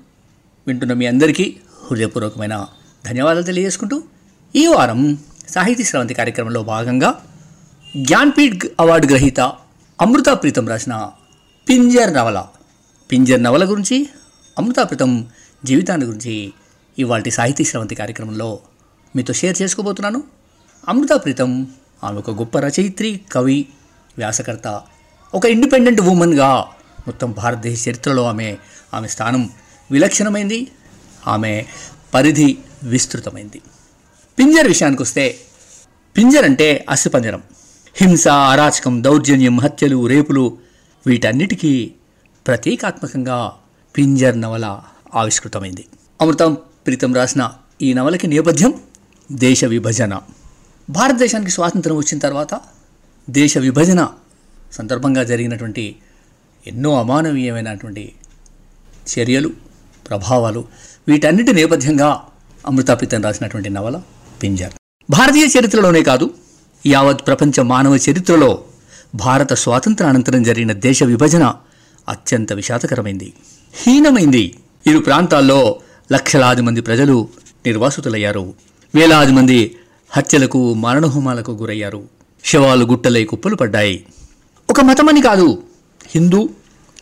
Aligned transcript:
వింటున్న 0.68 0.94
మీ 0.94 1.06
అందరికీ 1.06 1.58
హృదయపూర్వకమైన 1.92 2.66
ధన్యవాదాలు 3.06 3.46
తెలియజేసుకుంటూ 3.46 4.04
ఈ 4.56 4.68
వారం 4.68 5.18
సాహితీ 5.50 5.84
స్రవంతి 5.84 6.14
కార్యక్రమంలో 6.14 6.64
భాగంగా 6.64 7.26
జ్ఞాన్పీఠ్ 7.98 8.66
అవార్డు 8.80 9.08
గ్రహీత 9.08 9.40
అమృత 10.02 10.26
ప్రీతం 10.30 10.68
రాసిన 10.68 11.12
పింజర్ 11.70 12.14
నవల. 12.14 12.46
పింజర్ 13.12 13.44
నవల 13.44 13.72
గురించి 13.72 14.10
అమృత 14.58 14.90
ప్రీతం 14.90 15.28
జీవితాన్ని 15.66 16.08
గురించి 16.08 16.54
ఇవాళ 17.00 17.24
సాహితీ 17.30 17.64
స్రవంతి 17.64 17.96
కార్యక్రమంలో 17.96 18.60
మీతో 19.16 19.34
షేర్ 19.34 19.62
చేసుకోబోతున్నాను. 19.62 20.24
అమృత 20.90 21.24
ప్రీతం 21.24 21.68
ఆమె 22.04 22.18
ఒక 22.18 22.32
గొప్ప 22.32 22.60
రచయిత్రి 22.60 23.22
కవి 23.32 23.68
వ్యాసకర్త. 24.18 24.82
ఒక 25.34 25.46
ఇండిపెండెంట్ 25.46 26.02
ఉమెన్గా 26.02 26.66
మొత్తం 27.08 27.32
భారతదేశ 27.32 27.90
చరిత్రలో 27.90 28.24
ఆమె 28.26 28.58
ఆమె 28.94 29.08
స్థానం 29.08 29.50
విలక్షణమైంది 29.92 30.68
ఆమె 31.28 31.66
పరిధి 32.14 32.58
విస్తృతమైంది. 32.84 33.62
పింజర్ 34.40 34.68
విషయానికి 34.68 35.02
వస్తే 35.02 35.38
పింజర్ 36.18 36.46
అంటే 36.46 36.86
అస్థిపంజరం 36.90 37.44
హింస 37.96 38.28
అరాచకం 38.28 39.04
దౌర్జన్యం 39.04 39.60
హత్యలు 39.60 40.08
రేపులు 40.08 40.58
వీటన్నిటికీ 41.08 41.94
ప్రతీకాత్మకంగా 42.48 43.52
పింజర్ 43.98 44.42
నవల 44.42 44.80
ఆవిష్కృతమైంది. 45.16 45.86
అమృతం 46.22 46.58
ప్రీతం 46.86 47.16
రాసిన 47.16 47.52
ఈ 47.82 47.94
నవలకి 47.94 48.28
నేపథ్యం 48.28 48.74
దేశ 49.32 49.66
విభజన. 49.66 50.20
భారతదేశానికి 50.90 51.52
స్వాతంత్రం 51.52 51.96
వచ్చిన 51.96 52.20
తర్వాత 52.20 52.62
దేశ 53.30 53.58
విభజన 53.58 54.08
సందర్భంగా 54.72 55.24
జరిగినటువంటి 55.24 55.96
ఎన్నో 56.68 57.00
అమానవీయమైనటువంటి 57.00 58.12
చర్యలు 59.18 59.50
ప్రభావాలు 60.10 60.66
వీటన్నిటి 61.08 61.54
నేపథ్యంగా 61.54 62.22
అమృతాపితం 62.68 63.22
రాసినటువంటి 63.22 63.70
నవల 63.70 64.02
పింజర్. 64.44 64.74
భారతీయ 65.10 65.48
చరిత్రలోనే 65.60 66.04
కాదు 66.04 66.34
యావత్ 66.86 67.28
ప్రపంచ 67.28 67.62
మానవ 67.62 67.96
చరిత్రలో 67.96 68.64
భారత 69.16 69.54
స్వాతంత్ర 69.54 70.06
అనంతరం 70.06 70.44
జరిగిన 70.44 70.74
దేశ 70.74 71.04
విభజన 71.04 71.54
అత్యంత 72.10 72.54
విషాదకరమైంది. 72.54 73.34
హీనమైంది. 73.74 74.56
ఇరు 74.88 75.00
ప్రాంతాల్లో 75.00 75.80
లక్షలాది 76.14 76.62
మంది 76.62 76.82
ప్రజలు 76.82 77.28
నిర్వాసితులయ్యారు. 77.66 78.54
వేలాది 78.96 79.32
మంది 79.32 79.76
హత్యలకు 80.10 80.74
మరణహోమాలకు 80.74 81.52
గురయ్యారు. 81.52 82.23
శవాలు 82.44 82.86
గుట్టలై 82.86 83.24
కుప్పలు 83.24 83.56
పడ్డాయి. 83.56 84.06
ఒక 84.70 84.82
మతమని 84.82 85.22
కాదు 85.22 85.64
హిందూ 86.08 86.50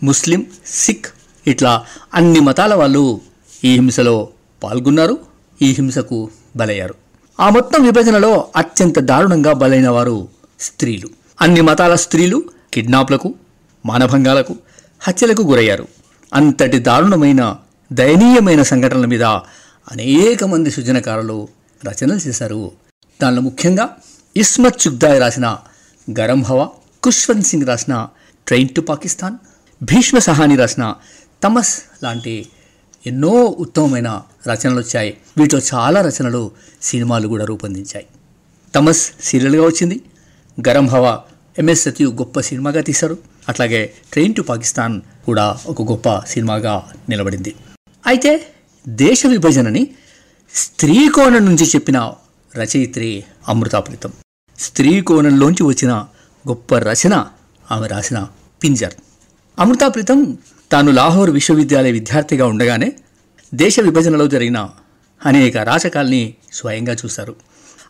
ముస్లిం 0.03 0.45
సిక్ 0.65 1.05
ఇట్లా 1.47 1.85
అన్ని 2.13 2.39
మతాల 2.39 2.73
వాళ్ళు 2.73 3.21
ఈ 3.63 3.71
హింసలో 3.73 4.29
పాల్గొన్నారు 4.63 5.17
ఈ 5.61 5.71
హింసకు 5.71 6.29
బలయ్యారు. 6.55 6.95
ఆ 7.39 7.49
మొత్తం 7.49 7.83
విభజనలో 7.83 8.47
అత్యంత 8.55 8.99
దారుణంగా 8.99 9.53
బలైన 9.53 9.89
వారు 9.89 10.27
స్త్రీలు. 10.59 11.09
అన్ని 11.41 11.61
మతాల 11.61 11.95
స్త్రీలు 11.95 12.43
కిడ్నాప్లకు 12.73 13.33
మానభంగాలకు 13.85 14.55
హత్యలకు 14.99 15.41
గురయ్యారు. 15.41 15.87
అంతటి 16.33 16.79
దారుణమైన 16.79 17.55
దయనీయమైన 17.91 18.63
సంఘటనల 18.63 19.05
మీద 19.05 19.23
అనేక 19.91 20.43
మంది 20.43 20.71
సృజనకారులు 20.71 21.47
రచనలు 21.87 22.19
చేశారు. 22.27 22.71
దానిలో 23.21 23.41
ముఖ్యంగా 23.41 23.97
ఇస్మత్ 24.35 24.87
చుగ్దాయ్ 24.87 25.19
రాసిన 25.19 25.57
గరం 26.19 26.43
హవా 26.43 26.69
కుష్వంత్ 27.03 27.47
సింగ్ 27.47 27.67
రాసిన 27.67 28.07
ట్రైన్ 28.47 28.69
టు 28.69 28.81
పాకిస్తాన్ 28.81 29.35
భీష్మ 29.83 30.19
సహాని 30.19 30.55
రాసిన 30.55 30.95
తమస్ 31.43 31.81
లాంటి 32.03 32.47
ఎన్నో 33.05 33.29
ఉత్తమమైన 33.29 34.21
రచనలు 34.49 34.79
వచ్చాయి. 34.79 35.17
వీటిలో 35.37 35.61
చాలా 35.73 36.01
రచనలు 36.01 36.51
సినిమాలు 36.81 37.27
కూడా 37.27 37.45
రూపొందించాయి. 37.45 38.05
తమస్ 38.75 39.11
సీరియల్గా 39.23 39.65
వచ్చింది. 39.65 40.01
గరం 40.67 40.87
హవా 40.87 41.21
ఎంఎస్ 41.57 41.83
సత్యు 41.83 42.09
గొప్ప 42.09 42.39
సినిమాగా 42.39 42.81
తీశారు. 42.81 43.17
అట్లాగే 43.49 43.93
ట్రైన్ 44.13 44.35
టు 44.35 44.41
పాకిస్తాన్ 44.41 45.01
కూడా 45.25 45.59
ఒక 45.65 45.81
గొప్ప 45.81 46.19
సినిమాగా 46.19 46.91
నిలబడింది. 47.09 47.55
అయితే 48.07 48.47
దేశ 48.87 49.25
విభజనని 49.25 49.87
స్త్రీ 50.53 51.09
కోణం 51.09 51.45
నుంచి 51.45 51.65
చెప్పిన 51.65 52.13
రచయిత్రి 52.57 53.23
అమృతాప్రితం. 53.47 54.11
స్త్రీ 54.59 55.01
కోణంలోంచి 55.01 55.63
వచ్చిన 55.63 56.05
గొప్ప 56.47 56.75
రచన 56.75 57.27
ఆమె 57.71 57.87
రాసిన 57.87 58.27
పింజర్. 58.63 58.93
అమృతాప్రితం 59.59 60.37
తాను 60.71 60.91
లాహోర్ 60.91 61.29
విశ్వవిద్యాలయ 61.29 61.91
విద్యార్థిగా 61.91 62.45
ఉండగానే 62.45 62.91
దేశ 63.53 63.79
విభజనలో 63.79 64.27
జరిగిన 64.27 64.69
అనేక 65.25 65.57
రాచకాల్ని 65.57 66.33
స్వయంగా 66.53 66.93
చూశారు. 66.93 67.35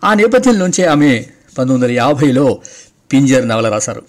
ఆ 0.03 0.13
నేపథ్యంలోంచే 0.13 0.85
ఆమె 0.85 1.25
పంతొమ్మిది 1.57 1.83
వందల 1.83 1.91
యాభైలో 1.91 2.61
పింజర్ 3.13 3.47
నవల 3.47 3.69
రాశారు. 3.69 4.03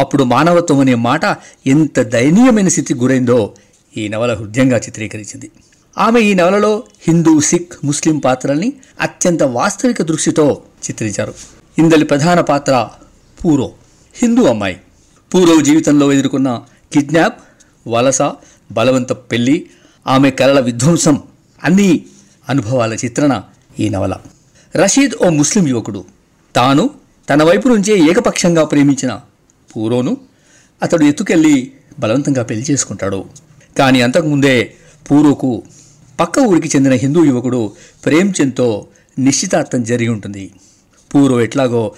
అప్పుడు 0.00 0.24
మానవత్వం 0.24 0.78
అనే 0.78 0.94
మాట 0.94 1.24
ఎంత 1.66 2.00
దయనీయమైన 2.00 2.68
స్థితికి 2.68 3.00
గురైందో 3.00 3.54
ఈ 3.96 4.08
నవల 4.08 4.34
హృదయంగా 4.34 4.76
చిత్రీకరించింది. 4.78 5.50
ఆమె 5.98 6.20
ఈ 6.20 6.34
నవలలో 6.34 6.82
హిందూ 7.00 7.40
సిక్ 7.40 7.72
ముస్లిం 7.84 8.18
పాత్రల్ని 8.18 8.72
అత్యంత 9.00 9.42
వాస్తవిక 9.42 10.02
దృష్టితో 10.02 10.62
చిత్రించారు. 10.84 11.34
ఇందలి 11.78 12.04
ప్రధాన 12.04 12.40
పాత్ర 12.40 12.88
పూరో 13.44 13.72
హిందూ 14.14 14.44
అమ్మాయి. 14.44 14.80
పూరో 15.34 15.60
జీవితంలో 15.60 16.12
ఎదుర్కొన్న 16.12 16.62
కిడ్నాప్ 16.92 17.42
వలస 17.88 18.22
బలవంత 18.72 19.12
పెళ్ళి 19.12 19.66
ఆమె 20.06 20.30
కలల 20.30 20.60
విధ్వంసం 20.60 21.22
అన్ని 21.64 22.04
అనుభవాల 22.48 22.94
చిత్రణ 22.94 23.42
ఈ 23.80 23.88
నవల. 23.88 24.14
రషీద్ 24.76 25.12
ఓ 25.22 25.28
ముస్లిం 25.28 25.68
యువకుడు. 25.68 26.04
తాను 26.56 26.90
తన 27.30 27.42
వైపు 27.42 27.68
నుంచే 27.68 27.98
ఏకపక్షంగా 27.98 28.64
ప్రేమించిన 28.64 29.20
పూరోను 29.76 30.16
అతడు 30.82 31.04
ఎత్తుకెళ్ళి 31.04 31.72
బలవంతంగా 31.98 32.42
పెళ్ళి 32.42 32.66
చేసుకుంటాడు. 32.70 33.24
కానీ 33.78 34.00
అంతకుముందే 34.00 34.74
పూరోకు 35.10 35.62
పక్క 36.20 36.38
ఊరికి 36.38 36.68
చెందిన 36.76 36.92
హిందూ 36.92 37.24
యువకుడు 37.24 37.72
ప్రేమ్చంద్తో 38.04 38.88
నిశ్చితార్థం 39.18 39.84
జరిగి 39.84 40.08
ఉంటుంది. 40.08 40.50
పూర్వం 41.14 41.40
ఎట్లాగో 41.40 41.92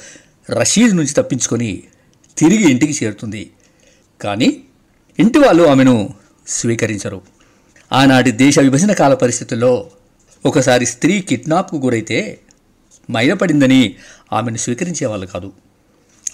రషీద్ 0.50 0.97
నుంచి 0.97 1.12
తప్పించుకొని 1.12 1.83
తిరిగి 2.38 2.71
ఇంటికి 2.71 3.05
చేరుతుంది. 3.05 3.50
కానీ 4.21 4.61
ఇంటి 5.19 5.38
వాళ్ళు 5.38 5.62
ఆమెను 5.62 6.11
స్వీకరించరు. 6.47 7.22
ఆనాటి 7.93 8.31
దేశ 8.31 8.59
విభజన 8.59 8.93
కాల 8.93 9.15
పరిస్థితుల్లో 9.15 9.91
ఒకసారి 10.47 10.87
స్త్రీ 10.87 11.21
కిడ్నాప్కు 11.21 11.77
గురైతే 11.77 12.38
మైనపడిందని 13.11 13.94
ఆమెను 14.32 14.56
స్వీకరించేవాళ్ళు 14.56 15.26
కాదు. 15.26 15.52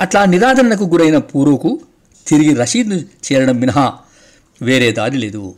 అట్లా 0.00 0.24
నిరాదరణకు 0.24 0.84
గురైన 0.84 1.18
పూర్వకు 1.18 1.80
తిరిగి 2.26 2.54
రషీద్ను 2.54 2.98
చేరడం 2.98 3.56
మినహా 3.56 3.92
వేరే 4.62 4.92
దారి 4.92 5.18
లేదు. 5.18 5.54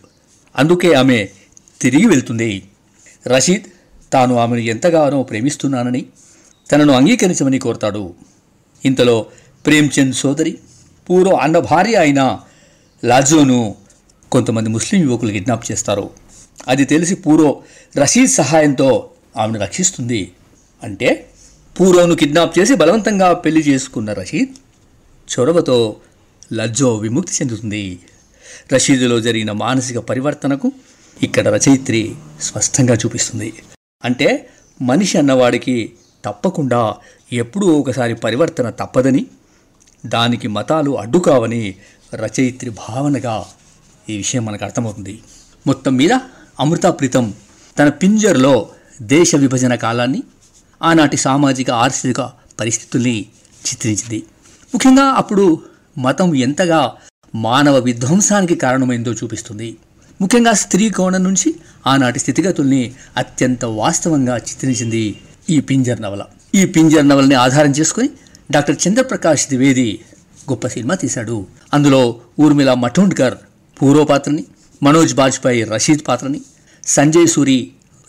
అందుకే 0.59 0.93
ఆమె 0.93 1.29
తిరిగి 1.81 2.07
వెళ్తుంది. 2.07 2.63
రషీద్ 3.27 3.65
తాను 4.13 4.37
ఆమెను 4.37 4.61
ఎంతగానో 4.61 5.23
ప్రేమిస్తున్నానని 5.23 6.07
తనను 6.73 6.93
అంగీకరించమని 6.93 7.59
కోరతాడు. 7.59 8.15
ఇంతలో 8.85 9.27
ప్రేమ్చంద్ 9.67 10.15
సోదరి 10.15 10.59
పూర్వ 11.11 11.33
అన్న 11.33 11.59
భార్య 11.59 11.95
అయిన 11.95 12.41
లాజోను 13.05 13.75
కొంతమంది 14.33 14.71
ముస్లిం 14.71 15.03
యువకులు 15.03 15.31
కిడ్నాప్ 15.31 15.73
చేస్తారు. 15.73 16.11
అది 16.69 16.85
తెలిసి 16.85 17.15
పూరో 17.15 17.63
రషీద్ 17.97 18.31
సహాయంతో 18.31 19.11
ఆమెను 19.37 19.61
రక్షిస్తుంది. 19.61 20.33
అంటే 20.83 21.27
పూరోను 21.81 22.17
కిడ్నాప్ 22.17 22.59
చేసి 22.59 22.75
బలవంతంగా 22.75 23.33
పెళ్ళి 23.33 23.61
చేసుకున్న 23.61 24.13
రషీద్ 24.13 24.55
చొరవతో 25.31 25.97
లజ్జో 26.53 26.97
విముక్తి 26.97 27.33
చెందుతుంది. 27.35 27.99
రషీదులో 28.73 29.21
జరిగిన 29.21 29.53
మానసిక 29.53 29.99
పరివర్తనకు 29.99 30.73
ఇక్కడ 31.23 31.49
రచయిత్రి 31.49 32.15
స్పష్టంగా 32.41 32.95
చూపిస్తుంది. 32.95 33.53
అంటే 34.05 34.51
మనిషి 34.83 35.19
అన్నవాడికి 35.19 35.93
తప్పకుండా 36.25 36.95
ఎప్పుడూ 37.33 37.67
ఒకసారి 37.67 38.15
పరివర్తన 38.15 38.71
తప్పదని 38.71 39.27
దానికి 40.07 40.49
మతాలు 40.49 40.99
అడ్డుకావని 40.99 41.75
రచయిత్రి 42.15 42.71
భావనగా 42.71 43.45
ఈ 44.11 44.17
విషయం 44.17 44.45
మనకు 44.45 44.65
అర్థమవుతుంది. 44.65 45.23
మొత్తం 45.67 45.97
మీద 45.97 46.13
అమృతా 46.61 46.91
ప్రీతం 46.91 47.35
తన 47.79 47.89
పింజర్లో 47.89 48.69
దేశ 49.03 49.35
విభజన 49.35 49.75
కాలాన్ని 49.75 50.23
ఆనాటి 50.83 51.17
సామాజిక 51.17 51.71
ఆర్థిక 51.71 52.21
పరిస్థితుల్ని 52.61 53.27
చిత్రించింది. 53.69 54.23
ముఖ్యంగా 54.75 55.03
అప్పుడు 55.03 55.63
మతం 55.99 56.35
ఎంతగా 56.35 56.97
మానవ 57.35 57.79
విధ్వంసానికి 57.79 58.55
కారణమైందో 58.55 59.13
చూపిస్తుంది. 59.13 59.77
ముఖ్యంగా 60.21 60.53
స్త్రీ 60.53 60.91
కోణం 60.91 61.23
నుంచి 61.25 61.51
ఆనాటి 61.87 62.19
స్థితిగతుల్ని 62.19 62.95
అత్యంత 63.17 63.65
వాస్తవంగా 63.65 64.37
చిత్రించింది 64.39 65.05
ఈ 65.55 65.61
పింజర్ 65.61 66.01
నవల. 66.03 66.23
ఈ 66.55 66.65
పింజర్ 66.65 67.09
నవలని 67.09 67.35
ఆధారం 67.35 67.71
చేసుకుని 67.71 68.09
డాక్టర్ 68.51 68.77
చంద్రప్రకాష్ 68.85 69.47
ద్వివేది 69.49 70.01
గొప్ప 70.51 70.67
సినిమా 70.67 70.95
తీశాడు. 70.95 71.47
అందులో 71.75 72.21
ఊర్మిళ 72.39 72.73
మఠోండ్కర్ 72.75 73.37
పూర్వ 73.81 74.05
పాత్రని 74.05 74.45
మనోజ్ 74.83 75.15
బాజ్పాయ్ 75.15 75.65
రషీద్ 75.73 76.03
పాత్రని 76.09 76.41
సంజయ్ 76.87 77.27
సూరి 77.27 77.59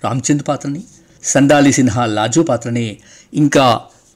రామ్చంద్ 0.03 0.43
పాత్రని 0.47 0.83
సందాలి 1.23 1.71
సిన్హా 1.73 2.05
లాజో 2.05 2.43
పాత్రని 2.43 2.85
ఇంకా 3.33 3.65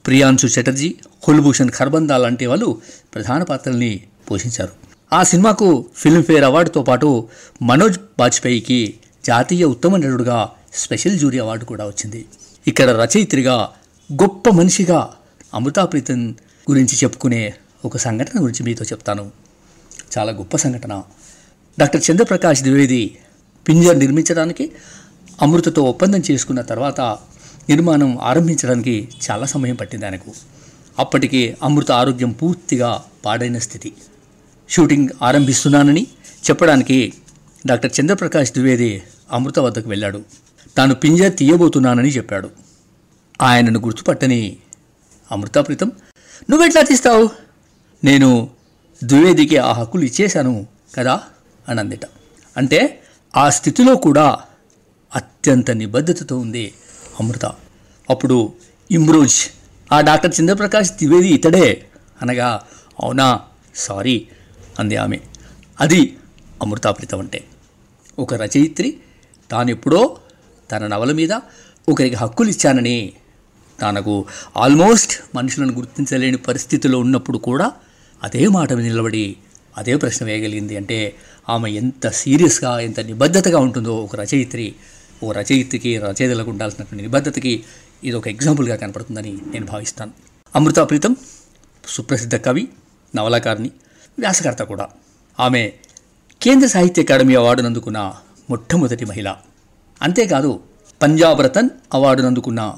ప్రియాంశు 0.06 0.48
చటర్జీ 0.48 0.96
కుల్భూషణ్ 1.24 1.72
ఖర్బందా 1.72 2.18
లాంటి 2.18 2.46
వాళ్ళు 2.46 2.82
ప్రధాన 3.14 3.44
పాత్రల్ని 3.44 4.04
పోషించారు. 4.32 4.85
ఆ 5.16 5.24
సినిమాకు 5.24 5.86
ఫిల్మ్ఫేర్ 5.96 6.44
అవార్డుతో 6.44 6.84
పాటు 6.84 7.28
మనోజ్ 7.62 8.00
బాజ్పేయికి 8.20 8.94
జాతీయ 9.26 9.64
ఉత్తమ 9.64 9.98
నటుడుగా 9.98 10.50
స్పెషల్ 10.74 11.20
జూరీ 11.20 11.40
అవార్డు 11.40 11.66
కూడా 11.66 11.86
వచ్చింది. 11.86 12.26
ఇక్కడ 12.68 12.90
రచయిత్రిగా 12.90 13.70
గొప్ప 14.14 14.50
మనిషిగా 14.50 15.14
అమృతాప్రీతం 15.54 16.36
గురించి 16.72 16.98
చెప్పుకునే 17.04 17.54
ఒక 17.86 17.98
సంఘటన 17.98 18.44
గురించి 18.44 18.64
మీతో 18.64 18.86
చెప్తాను. 18.86 19.32
చాలా 20.18 20.32
గొప్ప 20.32 20.58
సంఘటన. 20.58 21.04
డాక్టర్ 21.80 22.02
చంద్రప్రకాష్ 22.12 22.62
ద్వివేది 22.62 23.18
పింజర్ 23.70 24.00
నిర్మించడానికి 24.00 24.72
అమృతతో 25.42 25.84
ఒప్పందం 25.84 26.22
చేసుకున్న 26.32 26.62
తర్వాత 26.62 27.02
నిర్మాణం 27.70 28.20
ఆరంభించడానికి 28.22 29.08
చాలా 29.32 29.46
సమయం 29.46 29.76
పట్టింది 29.76 30.06
ఆయనకు. 30.06 30.32
అప్పటికి 31.00 31.56
అమృత 31.64 31.92
ఆరోగ్యం 31.92 32.32
పూర్తిగా 32.32 33.04
పాడైన 33.26 33.58
స్థితి. 33.58 33.94
షూటింగ్ 34.70 35.10
ఆరంభిస్తున్నానని 35.22 36.08
చెప్పడానికి 36.50 37.14
డాక్టర్ 37.66 37.92
చంద్రప్రకాష్ 38.02 38.52
ద్వివేది 38.52 39.04
అమృత 39.32 39.60
వద్దకు 39.60 39.90
వెళ్ళాడు. 39.90 40.24
తాను 40.78 40.96
పింజర్ 40.96 41.36
తీయబోతున్నానని 41.36 42.10
చెప్పాడు. 42.10 42.50
ఆయనను 43.42 43.80
గుర్తుపట్టని 43.80 44.58
అమృతాప్రీతం 45.32 45.92
నువ్వెట్లా 46.50 46.82
తీస్తావు? 46.82 47.30
నేను 48.04 48.50
ద్వివేదికి 49.04 49.58
ఆ 49.58 49.72
హక్కులు 49.74 50.04
ఇచ్చేశాను 50.06 50.68
కదా? 50.96 51.22
అని 51.70 51.80
అందిట 51.80 52.00
అంటే 52.58 53.02
ఆ 53.38 53.50
స్థితిలో 53.50 53.96
కూడా 53.96 54.40
అత్యంత 55.16 55.72
నిబద్ధతతో 55.72 56.38
ఉంది 56.38 56.74
అమృత. 57.20 57.46
అప్పుడు 58.10 58.54
ఇమ్రోజ్ 58.92 59.36
ఆ 59.94 60.02
డాక్టర్ 60.02 60.36
చంద్రప్రకాష్ 60.42 60.92
ద్వివేది 60.92 61.28
ఇతడే? 61.28 61.86
అనగా 62.22 62.62
అవునా 63.04 63.42
సారీ 63.76 64.28
అంది 64.80 64.96
ఆమె. 64.96 65.20
అది 65.82 66.18
అమృతాప్రితం 66.62 67.20
అంటే. 67.20 67.44
ఒక 68.20 68.34
రచయిత్రి 68.34 68.98
తానెప్పుడో 69.52 70.18
తన 70.72 70.88
నవల 70.88 71.12
మీద 71.12 71.32
ఒకరికి 71.90 72.16
హక్కులు 72.16 72.50
ఇచ్చానని 72.50 73.14
తనకు 73.82 74.26
ఆల్మోస్ట్ 74.58 75.36
మనుషులను 75.36 75.74
గుర్తించలేని 75.74 76.38
పరిస్థితిలో 76.38 77.00
ఉన్నప్పుడు 77.00 77.38
కూడా 77.38 77.72
అదే 78.24 78.48
మాట 78.48 78.74
నిలబడి 78.74 79.38
అదే 79.78 79.96
ప్రశ్న 79.96 80.26
వేయగలిగింది 80.26 80.78
అంటే 80.78 81.16
ఆమె 81.50 81.72
ఎంత 81.72 82.08
సీరియస్గా 82.08 82.80
ఎంత 82.80 83.00
నిబద్ధతగా 83.00 83.60
ఉంటుందో 83.60 83.96
ఒక 83.96 84.16
రచయిత్రి 84.16 84.76
ఓ 85.24 85.32
రచయిత్రికి 85.32 85.98
రచయితలకు 85.98 86.50
ఉండాల్సినటువంటి 86.50 87.02
నిబద్ధతకి 87.04 87.64
ఇది 88.04 88.16
ఒక 88.16 88.28
ఎగ్జాంపుల్గా 88.28 88.76
కనపడుతుందని 88.76 89.38
నేను 89.46 89.66
భావిస్తాను. 89.66 90.12
అమృతా 90.56 90.84
ప్రీతం 90.84 91.16
సుప్రసిద్ధ 91.88 92.36
కవి 92.36 92.68
నవలాకారిణి 93.16 93.72
వ్యాసకర్త 94.20 94.64
కూడా. 94.64 94.88
ఆమె 95.40 95.72
కేంద్ర 96.42 96.68
సాహిత్య 96.68 97.02
అకాడమీ 97.02 97.36
అవార్డునందుకున్న 97.36 98.14
మొట్టమొదటి 98.50 99.06
మహిళ. 99.06 99.36
అంతేకాదు 100.02 100.60
పంజాబ్ 101.02 101.42
రతన్ 101.42 101.70
అవార్డునందుకున్న 101.94 102.76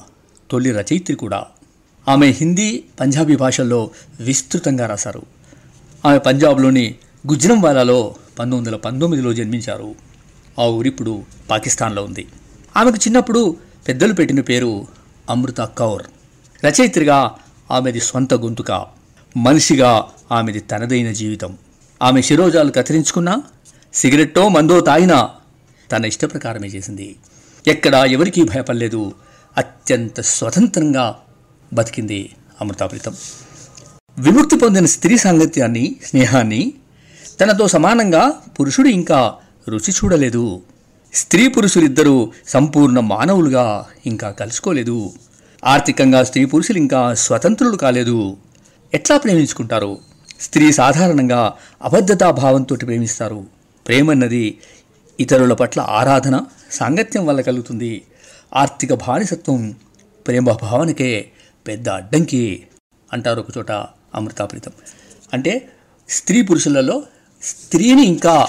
తొలి 0.52 0.72
రచయిత్రి 0.72 1.16
కూడా. 1.16 1.46
ఆమె 2.08 2.28
హిందీ 2.28 2.84
పంజాబీ 3.00 3.36
భాషల్లో 3.36 3.90
విస్తృతంగా 4.20 4.86
రాశారు. 4.86 5.22
ఆమె 6.06 6.18
పంజాబ్లోని 6.18 6.96
గుజ్రంవాలాలో 7.28 8.16
పంతొమ్మిది 8.40 8.58
వందల 8.58 8.76
పంతొమ్మిదిలో 8.76 9.34
జన్మించారు. 9.34 9.96
ఆ 10.60 10.64
ఊరిప్పుడు 10.64 11.24
పాకిస్తాన్లో 11.50 12.04
ఉంది. 12.04 12.28
ఆమెకు 12.78 12.98
చిన్నప్పుడు 12.98 13.58
పెద్దలు 13.88 14.14
పెట్టిన 14.14 14.42
పేరు 14.42 14.88
అమృత 15.30 15.62
కౌర్. 15.62 16.04
రచయిత్రిగా 16.66 17.36
ఆమెది 17.72 18.00
సొంత 18.00 18.34
గొంతుక. 18.34 18.97
మనిషిగా 19.38 20.08
ఆమెది 20.32 20.60
తనదైన 20.60 21.12
జీవితం. 21.12 21.58
ఆమె 22.02 22.22
శిరోజాలు 22.22 22.72
కత్తిరించుకున్నా 22.72 23.44
సిగరెట్టో 23.94 24.50
మందో 24.50 24.80
తాగినా 24.80 25.30
తన 25.92 26.06
ఇష్టప్రకారమే 26.06 26.68
చేసింది. 26.68 27.16
ఎక్కడా 27.68 28.06
ఎవరికీ 28.06 28.44
భయపడలేదు. 28.44 29.14
అత్యంత 29.58 30.22
స్వతంత్రంగా 30.22 31.16
బతికింది 31.74 32.30
అమృతాప్రీతం 32.62 33.16
విముక్తి 34.20 34.58
పొందిన 34.58 34.86
స్త్రీ 34.86 35.18
సాంగత్యాన్ని 35.18 35.96
స్నేహాన్ని 36.06 36.74
తనతో 37.42 37.68
సమానంగా 37.68 38.32
పురుషుడు 38.60 38.88
ఇంకా 38.88 39.34
రుచి 39.70 39.92
చూడలేదు. 39.92 40.62
స్త్రీ 41.14 41.48
పురుషులిద్దరూ 41.48 42.32
సంపూర్ణ 42.48 43.00
మానవులుగా 43.00 43.86
ఇంకా 44.06 44.32
కలుసుకోలేదు. 44.32 45.14
ఆర్థికంగా 45.66 46.24
స్త్రీ 46.24 46.46
పురుషులు 46.46 46.78
ఇంకా 46.78 47.14
స్వతంత్రులు 47.14 47.78
కాలేదు. 47.78 48.38
ఎట్లా 48.98 49.18
ప్రేమించుకుంటారు? 49.18 49.98
స్త్రీ 50.42 50.72
సాధారణంగా 50.72 51.54
అబద్ధతా 51.82 52.32
భావంతో 52.32 52.76
ప్రేమిస్తారు. 52.76 53.46
ప్రేమన్నది 53.88 54.58
ఇతరుల 55.20 55.54
పట్ల 55.54 55.82
ఆరాధన 55.82 56.42
సాంగత్యం 56.72 57.26
వల్ల 57.26 57.42
కలుగుతుంది. 57.42 58.02
ఆర్థిక 58.56 58.94
బానిసత్వం 58.94 59.76
ప్రేమ 60.28 60.52
భావనకే 60.52 61.32
పెద్ద 61.68 61.90
అడ్డంకి 61.90 62.68
అంటారు 63.14 63.40
ఒక 63.40 63.58
చోట 63.58 63.72
అమృతాప్రీతం. 64.16 64.72
అంటే 65.34 65.70
స్త్రీ 66.10 66.42
పురుషులలో 66.42 67.04
స్త్రీని 67.44 68.06
ఇంకా 68.06 68.48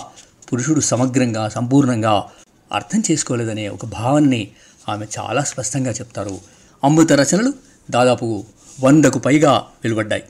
పురుషుడు 0.53 0.81
సమగ్రంగా 0.81 1.49
సంపూర్ణంగా 1.49 2.25
అర్థం 2.73 3.03
చేసుకోలేదనే 3.11 3.69
ఒక 3.69 3.85
భావనని 3.85 4.49
ఆమె 4.89 5.07
చాలా 5.19 5.43
స్పష్టంగా 5.43 5.91
చెప్తారు. 5.91 6.39
అమృత 6.85 7.13
రచనలు 7.13 7.53
దాదాపు 7.91 8.45
వందకు 8.81 9.19
పైగా 9.19 9.53
వెలువడ్డాయి. 9.85 10.23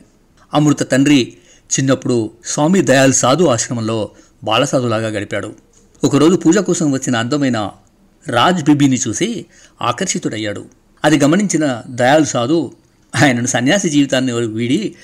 అమృత 0.54 0.90
తండ్రి 0.90 1.36
చిన్నప్పుడు 1.72 2.30
స్వామి 2.44 2.80
దయాల్ 2.82 3.12
సాధు 3.12 3.44
ఆశ్రమంలో 3.44 4.10
బాలసాధులాగా 4.44 5.08
గడిపాడు. 5.08 5.54
ఒకరోజు 6.04 6.36
పూజ 6.36 6.58
కోసం 6.58 6.92
వచ్చిన 6.92 7.16
అందమైన 7.16 7.70
రాజ్ 8.28 8.64
బిబీని 8.64 8.98
చూసి 9.08 9.46
ఆకర్షితుడయ్యాడు. 9.82 10.64
అది 11.04 11.18
గమనించిన 11.18 11.82
దయాల్ 11.86 12.26
సాధు 12.26 12.72
ఆయనను 13.22 13.46
సన్యాసి 13.46 13.88
జీవితాన్ని 13.88 14.32
వీడి 14.32 14.94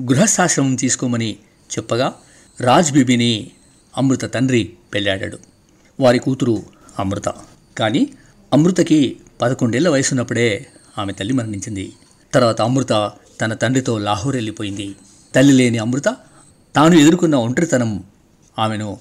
గృహస్థాశ్రమం 0.00 0.74
తీసుకోమని 0.74 1.36
చెప్పగా 1.72 2.14
రాజ్ 2.60 2.92
బీబీని 2.92 3.50
అమృత 3.98 4.34
తండ్రి 4.34 4.72
పెళ్ళాడాడు 4.94 5.38
వారి 6.00 6.18
కూతురు 6.18 6.62
అమృత. 6.98 7.28
కానీ 7.78 8.08
అమృతకి 8.52 9.16
పదకొండేళ్ళ 9.40 9.88
వయసున్నప్పుడే 9.88 10.66
ఆమె 10.98 11.12
తల్లి 11.12 11.34
మరణించింది. 11.34 11.92
తర్వాత 12.34 12.62
అమృత 12.62 12.92
తన 13.40 13.54
తండ్రితో 13.54 13.98
లాహోర్ 13.98 14.36
వెళ్ళిపోయింది. 14.36 14.96
తల్లి 15.34 15.52
లేని 15.52 15.78
అమృత 15.78 16.04
తాను 16.76 16.94
ఎదుర్కొన్న 16.94 17.34
ఒంటరితనం 17.34 18.04
ఆమెను 18.58 18.98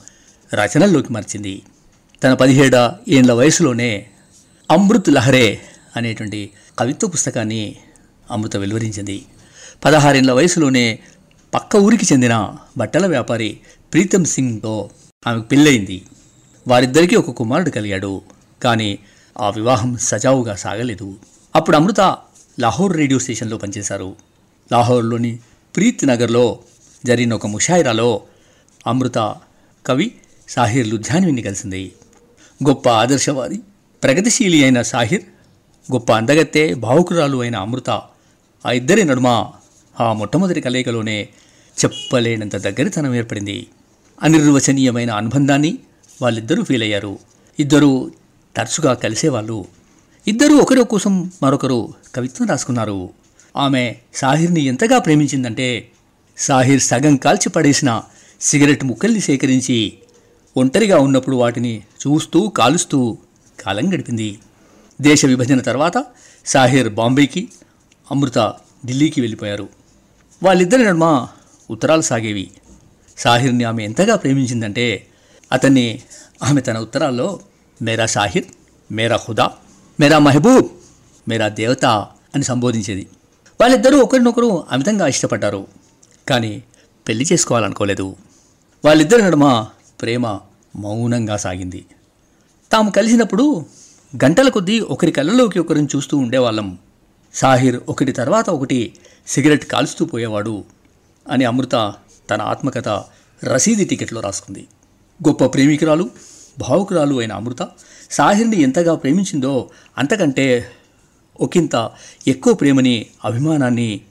రచనల్లోకి 0.53 1.13
మార్చింది. 1.13 1.61
తన 2.23 2.33
పదిహేడ 2.33 2.91
ఏండ్ల 3.07 3.33
వయసులోనే 3.33 4.05
అమృత్ 4.71 5.09
లహరే 5.09 5.59
అనేటువంటి 5.95 6.49
కవిత్వ 6.79 7.07
పుస్తకాన్ని 7.07 7.75
అమృత 8.31 8.57
వెలువరించింది. 8.57 9.25
పదహారేళ్ళ 9.85 10.31
వయసులోనే 10.31 10.99
పక్క 11.53 11.75
ఊరికి 11.75 12.05
చెందిన 12.05 12.55
బట్టల 12.77 13.05
వ్యాపారి 13.05 13.59
ప్రీతం 13.93 14.23
సింగ్తో 14.23 14.89
ఆమెకు 15.27 15.45
పెళ్ళయింది. 15.45 16.05
వారిద్దరికీ 16.67 17.15
ఒక 17.15 17.31
కుమారుడు 17.31 17.69
కలిగాడు 17.69 18.21
కానీ 18.63 18.99
ఆ 19.39 19.49
వివాహం 19.49 19.97
సజావుగా 19.97 20.55
సాగలేదు. 20.55 21.15
అప్పుడు 21.55 21.77
అమృత 21.77 21.99
లాహోర్ 22.59 22.97
రేడియో 22.97 23.19
స్టేషన్లో 23.19 23.57
పనిచేశారు. 23.57 24.15
లాహోర్లోని 24.71 25.39
ప్రీత్ 25.75 26.05
నగర్లో 26.05 26.59
జరిగిన 27.05 27.33
ఒక 27.33 27.47
ముషాయిరాలో 27.47 28.21
అమృత 28.87 29.35
కవి 29.85 30.11
సాహిర్ 30.49 30.87
లుధ్యాన్విని 30.87 31.41
కలిసింది. 31.41 31.91
గొప్ప 32.67 32.89
ఆదర్శవాది 32.89 33.59
ప్రగతిశీలి 34.03 34.63
అయిన 34.63 34.81
సాహిర్ 34.81 35.21
గొప్ప 35.91 36.11
అందగత్తే 36.11 36.73
భావుకురాలు 36.73 37.37
అయిన 37.37 37.55
అమృత 37.55 37.89
ఆ 38.65 38.71
ఇద్దరి 38.71 39.03
నడుమ 39.03 39.51
ఆ 39.99 40.13
మొట్టమొదటి 40.13 40.61
కలయికలోనే 40.61 41.29
చెప్పలేనంత 41.85 42.55
దగ్గరితనం 42.55 43.15
ఏర్పడింది. 43.15 43.67
అనిర్వచనీయమైన 44.23 45.11
అనుబంధాన్ని 45.11 45.77
వాళ్ళిద్దరూ 46.21 46.63
ఫీల్ 46.63 46.83
అయ్యారు 46.83 47.19
ఇద్దరూ 47.59 48.11
తరచుగా 48.55 48.93
కలిసేవాళ్ళు. 48.93 49.65
ఇద్దరూ 50.27 50.57
ఒకరి 50.57 50.85
కోసం 50.85 51.31
మరొకరు 51.43 51.93
కవిత్వం 52.15 52.47
రాసుకున్నారు. 52.47 53.09
ఆమె 53.55 53.95
సాహిర్ని 54.15 54.61
ఎంతగా 54.61 54.99
ప్రేమించిందంటే 54.99 55.91
సాహిర్ 56.37 56.81
సగం 56.81 57.15
కాల్చి 57.15 57.49
పడేసిన 57.49 58.01
సిగరెట్ 58.41 58.83
ముక్కల్ని 58.83 59.19
సేకరించి 59.19 59.97
ఒంటరిగా 60.57 60.97
ఉన్నప్పుడు 60.97 61.35
వాటిని 61.35 61.81
చూస్తూ 62.07 62.49
కాలుస్తూ 62.49 63.17
కాలం 63.59 63.93
గడిపింది. 63.93 64.39
దేశ 65.01 65.25
విభజన 65.25 65.59
తర్వాత 65.59 66.05
సాహిర్ 66.45 66.89
బాంబేకి 66.89 67.49
అమృత 68.11 68.37
ఢిల్లీకి 68.85 69.21
వెళ్ళిపోయారు. 69.21 69.69
వాళ్ళిద్దరి 70.43 70.83
నడుమ 70.83 71.27
ఉత్తరాలు 71.69 72.01
సాగేవి. 72.01 72.51
సాహిర్ని 73.17 73.63
ఆమె 73.63 73.83
ఎంతగా 73.83 74.15
ప్రేమించిందంటే 74.15 75.07
అతన్ని 75.51 76.01
ఆమె 76.43 76.61
తన 76.61 76.77
ఉత్తరాల్లో 76.77 77.39
మేరా 77.81 78.05
సాహిర్ 78.05 78.45
మేరా 78.91 79.19
హుదా 79.29 79.51
మేరా 79.99 80.19
మహబూబ్ 80.19 80.67
మేరా 81.29 81.47
దేవత 81.47 81.85
అని 82.35 82.43
సంబోధించేది. 82.43 83.07
వాళ్ళిద్దరూ 83.61 83.97
ఒకరినొకరు 83.99 84.63
అమితంగా 84.71 85.07
ఇష్టపడ్డారు. 85.07 85.67
కానీ 86.29 86.63
పెళ్ళి 87.07 87.25
చేసుకోవాలనుకోలేదు. 87.31 88.15
వాళ్ళిద్దరి 88.85 89.21
నడుమ 89.21 89.65
ప్రేమ 90.01 90.39
మౌనంగా 90.75 91.37
సాగింది. 91.37 91.85
తాము 92.71 92.91
కలిసినప్పుడు 92.91 93.65
గంటల 94.23 94.49
కొద్దీ 94.49 94.79
ఒకరి 94.79 95.11
కళ్ళలోకి 95.11 95.59
ఒకరిని 95.59 95.87
చూస్తూ 95.95 96.17
ఉండేవాళ్ళం. 96.17 96.77
సాహిర్ 97.33 97.79
ఒకటి 97.89 98.11
తర్వాత 98.11 98.49
ఒకటి 98.49 98.93
సిగరెట్ 99.27 99.65
కాలుస్తూ 99.65 100.05
పోయేవాడు 100.05 100.63
అని 101.29 101.45
అమృత 101.45 101.93
తన 102.29 102.41
ఆత్మకథ 102.41 102.87
రసీది 103.43 103.85
టికెట్లో 103.85 104.21
రాసుకుంది. 104.21 104.67
గొప్ప 105.27 105.45
ప్రేమికురాలు 105.45 106.09
భావుకురాలు 106.59 107.15
అయిన 107.19 107.33
అమృత 107.33 107.67
సాహిర్ని 108.11 108.61
ఎంతగా 108.61 108.95
ప్రేమించిందో 108.95 109.69
అంతకంటే 109.97 110.71
ఒకంత 111.39 111.91
ఎక్కువ 112.27 112.53
ప్రేమని 112.53 113.05
అభిమానాన్ని 113.25 114.01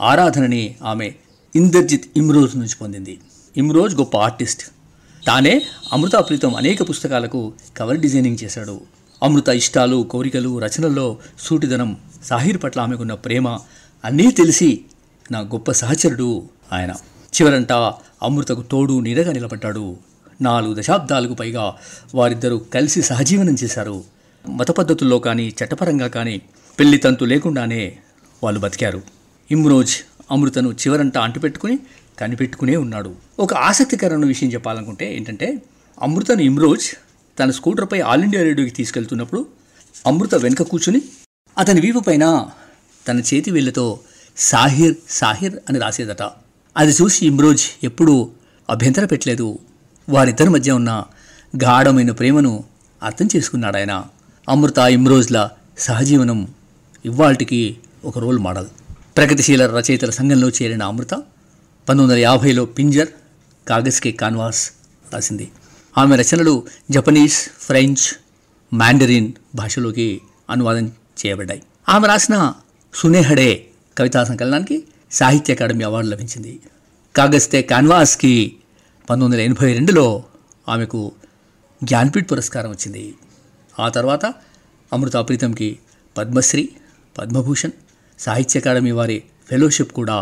ఆరాధనని 0.00 0.74
ఆమె 0.82 1.12
ఇందర్జిత్ 1.56 2.04
ఇమ్రోజ్ 2.16 2.56
నుంచి 2.56 2.76
పొందింది. 2.80 3.18
ఇమ్రోజ్ 3.56 3.94
గొప్ప 3.94 4.16
ఆర్టిస్ట్. 4.16 4.62
తానే 5.26 5.62
అమృత 5.92 6.16
ప్రీతం 6.16 6.54
అనేక 6.54 6.90
పుస్తకాలకు 6.90 7.52
కవర్ 7.76 7.98
డిజైనింగ్ 7.98 8.38
చేశాడు. 8.44 8.80
అమృత 9.22 9.48
ఇష్టాలు 9.48 10.08
కోరికలు 10.10 10.58
రచనల్లో 10.58 11.16
సూటిదనం 11.40 11.96
సాహిర్ 12.24 12.62
పట్ల 12.62 12.80
ఆమెకున్న 12.80 13.14
ప్రేమ 13.14 13.48
అన్నీ 14.04 14.30
తెలిసి 14.30 14.80
నా 15.30 15.40
గొప్ప 15.40 15.72
సహచరుడు 15.72 16.48
ఆయన. 16.72 16.90
చివరంట 17.34 17.72
అమృతకు 18.22 18.62
తోడు 18.62 19.00
నీడగా 19.00 19.32
నిలబడ్డాడు. 19.32 19.96
నాలుగు 20.40 20.80
దశాబ్దాలకు 20.80 21.34
పైగా 21.34 21.76
వారిద్దరూ 22.14 22.58
కలిసి 22.58 23.02
సహజీవనం 23.02 23.56
చేశారు. 23.64 24.04
మత 24.48 24.70
పద్ధతుల్లో 24.70 25.18
కానీ 25.18 25.48
చట్టపరంగా 25.48 26.08
కానీ 26.08 26.42
పెళ్ళి 26.78 26.98
తంతు 26.98 27.24
లేకుండానే 27.24 27.96
వాళ్ళు 28.44 28.60
బతికారు. 28.60 29.02
ఇమ్రోజ్ 29.50 29.94
అమృతను 30.30 30.72
చివరంట 30.72 31.18
అంటుపెట్టుకుని 31.18 31.78
కనిపెట్టుకునే 32.18 32.76
ఉన్నాడు. 32.76 33.14
ఒక 33.38 33.54
ఆసక్తికరమైన 33.54 34.26
విషయం 34.26 34.52
చెప్పాలనుకుంటే 34.52 35.16
ఏంటంటే 35.16 35.62
అమృతను 36.02 36.42
ఇమ్రోజ్ 36.42 36.86
తన 37.38 37.50
స్కూటర్పై 37.50 38.00
ఆల్ 38.00 38.24
ఇండియా 38.24 38.42
రేడియోకి 38.42 38.74
తీసుకెళ్తున్నప్పుడు 38.74 39.46
అమృత 40.06 40.34
వెనుక 40.34 40.62
కూర్చుని 40.62 41.02
అతని 41.58 41.80
వీపు 41.80 41.98
పైన 41.98 42.46
తన 43.08 43.20
చేతి 43.20 43.50
వేళ్ళతో 43.50 44.00
సాహిర్ 44.36 44.94
సాహిర్ 45.10 45.56
అని 45.68 45.78
రాసేదట. 45.78 46.22
అది 46.76 46.92
చూసి 46.92 47.26
ఇమ్రోజ్ 47.26 47.64
ఎప్పుడూ 47.84 48.30
అభ్యంతర 48.70 49.04
పెట్టలేదు. 49.04 49.58
వారిద్దరి 50.08 50.48
మధ్య 50.48 50.72
ఉన్న 50.72 51.04
గాఢమైన 51.64 52.10
ప్రేమను 52.10 52.64
అర్థం 53.02 53.28
చేసుకున్నాడు 53.36 53.76
ఆయన 53.76 54.04
అమృత 54.48 54.78
ఇమ్రోజ్ల 54.78 55.48
సహజీవనం 55.78 56.48
ఇవాల్టికి 57.04 57.76
ఒక 58.04 58.18
రోల్ 58.18 58.38
మోడల్. 58.38 58.66
ప్రగతిశీల 59.16 59.66
రచయితల 59.66 60.10
సంఘంలో 60.10 60.48
చేరిన 60.48 60.82
అమృత 60.82 61.10
పంతొమ్మిది 61.10 62.12
వందల 62.12 62.22
యాభైలో 62.22 62.64
పింజర్ 62.64 63.08
కాగజ్కే 63.68 64.12
కాన్వాస్ 64.12 64.70
రాసింది. 65.12 65.50
ఆమె 65.98 66.16
రచనలు 66.16 66.66
జపనీస్ 66.90 67.50
ఫ్రెంచ్ 67.58 68.16
మాండరిన్ 68.72 69.32
భాషలోకి 69.54 70.20
అనువాదం 70.50 70.86
చేయబడ్డాయి. 71.26 71.62
ఆమె 71.88 72.08
రాసిన 72.08 72.52
సునేహడే 72.94 73.66
కవితా 73.98 74.24
సంకలనానికి 74.24 74.84
సాహిత్య 75.12 75.54
అకాడమీ 75.54 75.84
అవార్డు 75.84 76.10
లభించింది. 76.10 76.60
కాగస్తే 77.16 77.62
కాన్వాస్కి 77.62 78.56
పంతొమ్మిది 79.10 79.42
వందల 79.42 79.52
ఎనభై 79.52 79.72
రెండులో 79.72 80.24
ఆమెకు 80.68 81.12
జ్ఞాన్పీఠ్ 81.84 82.30
పురస్కారం 82.32 82.70
వచ్చింది. 82.70 83.14
ఆ 83.80 83.88
తర్వాత 83.88 84.26
అమృత 84.92 85.16
ప్రీతంకి 85.16 85.78
పద్మశ్రీ 86.18 86.68
పద్మభూషణ్ 87.18 87.70
సాహిత్య 88.18 88.60
అకాడమీ 88.60 88.90
వారి 88.90 89.22
ఫెలోషిప్ 89.48 89.92
కూడా 89.92 90.14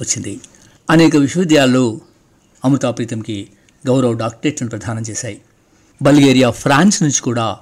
వచ్చింది. 0.00 0.40
అనేక 0.90 1.16
విశ్వవిద్యాలయాలు 1.16 2.00
అమృతాప్రీతంకి 2.64 3.48
గౌరవ 3.86 4.12
డాక్టరేట్లను 4.12 4.70
ప్రదానం 4.70 5.02
చేశాయి. 5.10 5.42
బల్గేరియా 6.02 6.50
ఫ్రాన్స్ 6.50 7.02
నుంచి 7.02 7.20
కూడా 7.20 7.58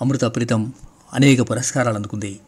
అమృతాప్రీతం 0.00 0.72
అనేక 1.14 1.50
పురస్కారాలు 1.50 1.96
అందుకుంది. 1.96 2.40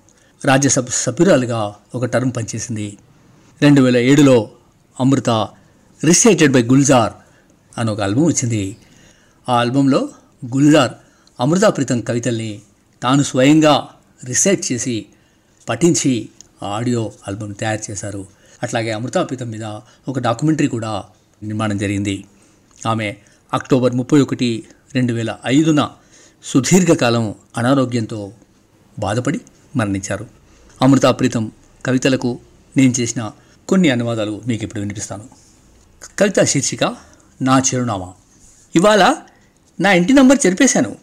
రాజ్యసభ 0.44 0.86
సభ్యురాలుగా 0.88 1.74
ఒక 1.94 2.04
టర్మ్ 2.04 2.32
పనిచేసింది. 2.36 2.98
రెండు 3.62 3.80
వేల 3.80 3.96
ఏడులో 3.96 4.50
అమృత 5.00 5.30
రిసైటెడ్ 6.04 6.52
బై 6.52 6.62
గుల్జార్ 6.62 7.12
అని 7.78 7.90
ఒక 7.90 8.00
ఆల్బం 8.00 8.24
వచ్చింది. 8.24 8.76
ఆ 9.48 9.52
ఆల్బంలో 9.52 10.08
గుల్జార్ 10.46 10.92
అమృతాప్రీతం 11.40 12.00
కవితల్ని 12.00 12.60
తాను 13.02 13.22
స్వయంగా 13.22 13.88
రిసైట్ 14.24 14.72
చేసి 14.72 15.06
పఠించి 15.68 16.28
ఆడియో 16.62 17.12
ఆల్బమ్ 17.28 17.54
తయారు 17.54 17.90
చేశారు. 17.90 18.26
అట్లాగే 18.62 18.90
అమృతాపితం 18.92 19.50
మీద 19.50 19.64
ఒక 20.08 20.18
డాక్యుమెంటరీ 20.18 20.68
కూడా 20.68 21.04
నిర్మాణం 21.42 21.78
జరిగింది. 21.78 22.24
ఆమె 22.86 23.16
అక్టోబర్ 23.54 23.94
ముప్పై 23.94 24.20
ఒకటి 24.20 24.64
రెండు 24.94 25.12
వేల 25.12 25.36
ఐదున 25.46 25.90
సుదీర్ఘకాలం 26.44 27.34
అనారోగ్యంతో 27.56 28.32
బాధపడి 28.98 29.40
మరణించారు. 29.76 30.26
అమృతాప్రీతం 30.82 31.52
కవితలకు 31.86 32.38
నేను 32.76 32.92
చేసిన 33.00 33.30
కొన్ని 33.68 33.90
అనువాదాలు 33.90 34.42
మీకు 34.46 34.64
ఇప్పుడు 34.64 34.80
వినిపిస్తాను. 34.80 35.24
కవిత 36.18 36.40
శీర్షిక 36.40 36.84
నా 37.42 37.58
చిరునామా. 37.58 38.12
ఇవాళ 38.76 39.14
నా 39.80 39.92
ఇంటి 39.92 40.12
నంబర్ 40.12 40.38
చెరిపేశాను. 40.46 40.96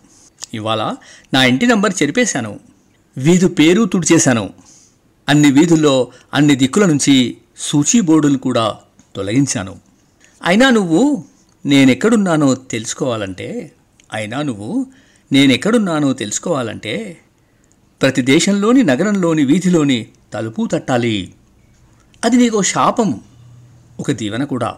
ఇవాళ 0.53 0.96
నా 1.34 1.43
ఇంటి 1.43 1.67
నంబర్ 1.67 1.93
చెరిపేశాను. 2.01 2.60
వీధి 3.17 3.48
పేరు 3.48 3.84
తుడిచేశాను. 3.84 4.53
అన్ని 5.29 5.51
వీధుల్లో 5.51 6.12
అన్ని 6.34 6.55
దిక్కుల 6.55 6.86
నుంచి 6.86 7.38
సూచీ 7.58 8.01
బోర్డులు 8.01 8.38
కూడా 8.38 8.77
తొలగించాను. 9.15 9.79
అయినా 10.43 10.70
నువ్వు 10.70 11.24
నేనెక్కడున్నానో 11.65 12.55
తెలుసుకోవాలంటే 12.55 13.72
అయినా 14.13 14.41
నువ్వు 14.41 14.86
నేనెక్కడున్నానో 15.32 16.13
తెలుసుకోవాలంటే 16.13 17.20
ప్రతి 18.01 18.22
దేశంలోని 18.22 18.84
నగరంలోని 18.84 19.46
వీధిలోని 19.46 20.05
తలుపు 20.34 20.70
తట్టాలి. 20.72 21.34
అది 22.25 22.38
నీకో 22.38 22.62
శాపం 22.62 23.22
ఒక 24.00 24.12
దీవెన 24.12 24.43
కూడా. 24.43 24.77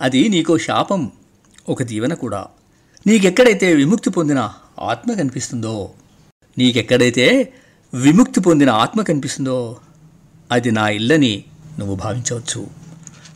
అది 0.00 0.28
నీకో 0.28 0.58
శాపం 0.58 1.10
ఒక 1.68 1.82
దీవెన 1.82 2.14
కూడా. 2.14 2.46
నీకెక్కడైతే 3.06 3.74
విముక్తి 3.74 4.10
పొందిన 4.10 4.50
ఆత్మ 4.80 5.12
కనిపిస్తుందో 5.12 5.90
నీకెక్కడైతే 6.58 7.52
విముక్తి 7.94 8.40
పొందిన 8.40 8.70
ఆత్మ 8.70 9.02
కనిపిస్తుందో 9.02 9.80
అది 10.52 10.70
నా 10.70 10.88
ఇల్లని 10.88 11.44
నువ్వు 11.78 11.96
భావించవచ్చు. 11.96 12.66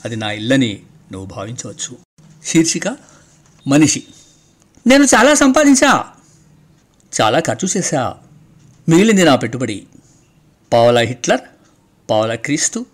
అది 0.05 0.17
నా 0.17 0.31
ఇల్లని 0.31 0.81
నువ్వు 1.13 1.27
భావించవచ్చు. 1.27 1.97
శీర్షిక 2.45 2.97
మనిషి. 3.67 4.05
నేను 4.87 5.05
చాలా 5.05 5.35
సంపాదించా. 5.35 6.05
చాలా 7.21 7.41
ఖర్చు 7.41 7.69
చేశా. 7.77 8.17
మిగిలింది 8.89 9.25
నా 9.25 9.37
పెట్టుబడి. 9.37 9.87
పావలా 10.73 11.01
హిట్లర్ 11.01 11.41
పావలా 12.11 12.35
క్రీస్తు 12.35 12.87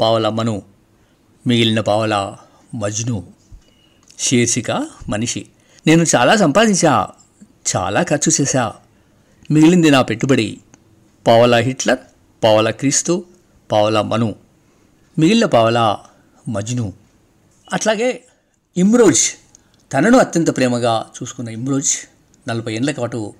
పావలా 0.00 0.30
మను. 0.30 0.62
మిగిలిన 1.46 1.80
పావలా 1.80 2.38
మజ్ను. 2.74 3.32
శీర్షిక 4.18 4.70
మనిషి. 5.08 5.46
నేను 5.86 6.02
చాలా 6.02 6.36
సంపాదించా. 6.36 7.08
చాలా 7.76 8.02
ఖర్చు 8.02 8.32
చేశా. 8.40 8.74
మిగిలింది 9.50 9.90
నా 9.90 10.02
పెట్టుబడి. 10.02 10.58
పావలా 11.26 11.56
హిట్లర్ 11.56 11.98
పావలా 12.44 12.70
క్రీస్తు 12.70 13.24
పావలా 13.72 14.02
మను. 14.02 14.34
మిగిలిన 15.18 15.44
పావలా 15.44 15.98
మజ్ను. 16.48 16.92
అట్లాగే 17.72 18.24
ఇమ్రోజ్ 18.76 19.20
తనను 19.92 20.18
అత్యంత 20.18 20.56
ప్రేమగా 20.56 21.06
చూసుకున్న 21.16 21.48
ఇమ్రోజ్ 21.48 21.90
నలభై 22.48 22.74
ఏళ్ళ 22.74 22.92
పాటు 22.92 23.34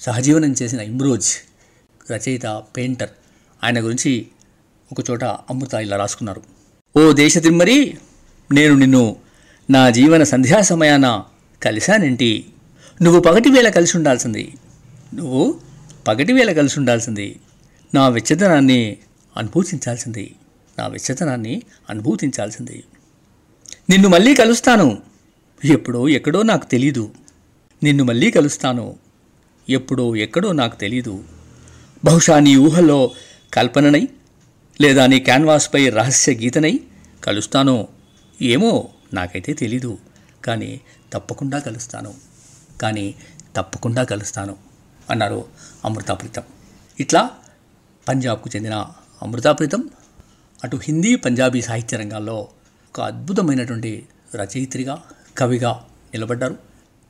సహజీవనం 0.00 0.54
చేసిన 0.62 0.80
ఇమ్రోజ్ 0.80 1.28
రచయిత 2.12 2.46
పెయింటర్ 2.46 3.10
ఆయన 3.64 3.80
గురించి 3.80 4.26
ఒకచోట 4.92 5.24
అమృత 5.24 5.74
ఇలా 5.74 5.96
రాసుకున్నారు. 5.96 6.42
ఓ 6.98 7.12
దేశ 7.12 7.38
తిమ్మరి 7.38 7.98
నేను 8.52 8.74
నిన్ను 8.74 9.16
నా 9.70 9.90
జీవన 9.90 10.22
సంధ్యా 10.22 10.60
సమయాన 10.60 11.24
కలిశానేంటి? 11.62 12.46
నువ్వు 13.02 13.20
పగటి 13.20 13.50
వేళ 13.50 13.68
కలిసి 13.68 13.96
ఉండాల్సింది. 13.96 14.54
నువ్వు 15.14 15.60
పగటి 16.08 16.32
వేళ 16.32 16.52
కలిసి 16.52 16.78
ఉండాల్సింది 16.78 17.40
నా 17.94 18.08
విచ్చదనాన్ని 18.08 18.96
అనుభూతించాల్సింది. 19.36 20.34
నా 20.78 20.86
విచ్చదనాన్ని 20.86 21.62
అనుభూతించాల్సింది. 21.90 22.84
నిన్ను 23.90 24.08
మళ్ళీ 24.08 24.34
కలుస్తాను. 24.34 25.02
ఎప్పుడో 25.64 26.08
ఎక్కడో 26.08 26.42
నాకు 26.42 26.70
తెలీదు. 26.70 27.10
నిన్ను 27.82 28.04
మళ్ళీ 28.04 28.30
కలుస్తాను. 28.30 28.96
ఎప్పుడో 29.68 30.16
ఎక్కడో 30.16 30.52
నాకు 30.52 30.80
తెలీదు. 30.80 31.24
బహుశా 32.04 32.38
నీ 32.38 32.56
ఊహల్లో 32.56 33.10
కల్పననై 33.54 34.08
లేదా 34.80 35.06
నీ 35.06 35.20
క్యాన్వాస్పై 35.20 35.88
రహస్య 35.88 36.32
గీతనై 36.32 36.80
కలుస్తానో 37.24 37.88
ఏమో 38.42 38.88
నాకైతే 39.12 39.52
తెలీదు. 39.52 39.98
కానీ 40.44 40.80
తప్పకుండా 41.12 41.58
కలుస్తాను. 41.58 42.14
కానీ 42.80 43.14
తప్పకుండా 43.56 44.04
కలుస్తాను. 44.04 44.69
అన్నారు 45.10 45.44
అమృతాప్రీతం. 45.84 46.42
ఇట్లా 47.00 47.30
పంజాబ్కు 48.08 48.50
చెందిన 48.56 48.86
అమృతాప్రీతం 49.22 49.90
అటు 50.64 50.76
హిందీ 50.76 51.16
పంజాబీ 51.16 51.62
సాహిత్య 51.62 51.96
రంగాల్లో 51.96 52.34
ఒక 52.90 53.00
అద్భుతమైనటువంటి 53.00 54.06
రచయిత్రిగా 54.34 55.02
కవిగా 55.38 55.86
నిలబడ్డారు. 56.14 56.52